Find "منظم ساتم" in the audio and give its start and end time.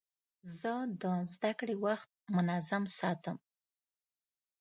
2.35-3.37